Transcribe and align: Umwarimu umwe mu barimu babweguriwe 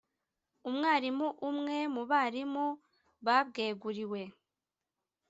Umwarimu 0.69 1.27
umwe 1.49 1.77
mu 1.93 2.03
barimu 2.11 2.65
babweguriwe 3.25 4.21